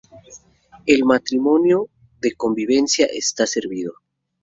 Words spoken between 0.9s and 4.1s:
matrimonio de conveniencia está servido.